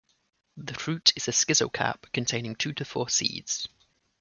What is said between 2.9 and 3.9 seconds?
seeds.